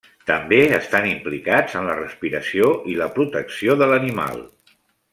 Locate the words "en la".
1.81-1.99